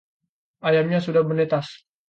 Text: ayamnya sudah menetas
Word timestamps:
ayamnya 0.67 0.97
sudah 1.05 1.21
menetas 1.29 1.67